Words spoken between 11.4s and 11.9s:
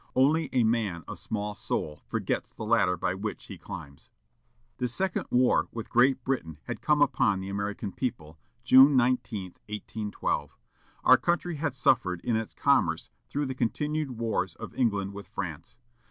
had